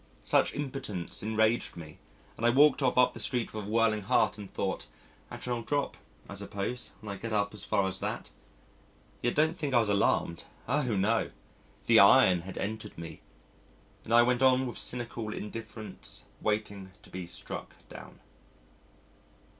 [0.23, 1.99] Such impotence enraged me
[2.35, 4.87] and I walked off up the street with a whirling heart and the thought,
[5.29, 5.95] "I shall drop,
[6.27, 8.31] I suppose, when I get up as far as that."
[9.21, 10.45] Yet don't think I was alarmed.
[10.67, 10.81] Oh!
[10.95, 11.29] no.
[11.85, 13.21] The iron had entered me,
[14.03, 18.21] and I went on with cynical indifference waiting to be struck down.